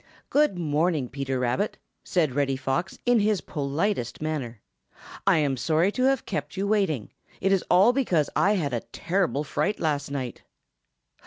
"Good 0.31 0.57
morning, 0.57 1.09
Peter 1.09 1.37
Rabbit," 1.37 1.77
said 2.03 2.33
Reddy 2.33 2.55
Fox, 2.55 2.97
in 3.05 3.19
his 3.19 3.39
politest 3.39 4.19
manner. 4.19 4.59
"I 5.27 5.37
am 5.37 5.55
sorry 5.55 5.91
to 5.91 6.05
have 6.05 6.25
kept 6.25 6.57
you 6.57 6.65
waiting; 6.67 7.11
it 7.39 7.51
is 7.51 7.63
all 7.69 7.93
because 7.93 8.27
I 8.35 8.53
had 8.53 8.73
a 8.73 8.79
terrible 8.81 9.43
fright 9.43 9.79
last 9.79 10.09
night." 10.09 10.41